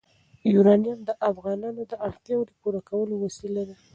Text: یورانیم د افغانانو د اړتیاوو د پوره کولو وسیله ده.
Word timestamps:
یورانیم 0.53 0.99
د 1.05 1.11
افغانانو 1.31 1.81
د 1.91 1.93
اړتیاوو 2.07 2.47
د 2.47 2.51
پوره 2.61 2.81
کولو 2.89 3.13
وسیله 3.23 3.61
ده. 3.69 3.75